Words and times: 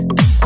Bye. 0.00 0.39